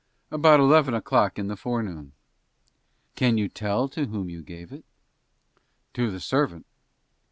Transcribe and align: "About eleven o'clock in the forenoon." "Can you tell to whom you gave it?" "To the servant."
"About 0.31 0.59
eleven 0.59 0.95
o'clock 0.95 1.37
in 1.37 1.47
the 1.47 1.55
forenoon." 1.55 2.13
"Can 3.15 3.37
you 3.37 3.47
tell 3.47 3.87
to 3.89 4.07
whom 4.07 4.31
you 4.31 4.41
gave 4.41 4.71
it?" 4.73 4.83
"To 5.93 6.09
the 6.09 6.19
servant." 6.19 6.65